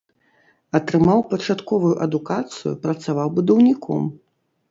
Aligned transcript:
Атрымаў 0.79 1.19
пачатковую 1.33 1.91
адукацыю, 2.07 2.71
працаваў 2.87 3.27
будаўніком. 3.39 4.01